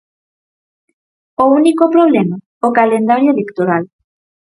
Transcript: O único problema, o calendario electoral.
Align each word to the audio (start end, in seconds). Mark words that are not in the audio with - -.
O 1.43 1.45
único 1.59 1.85
problema, 1.95 2.35
o 2.67 2.69
calendario 2.77 3.29
electoral. 3.35 3.83